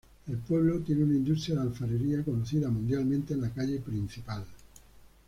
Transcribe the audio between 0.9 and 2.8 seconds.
una industria de alfarería conocida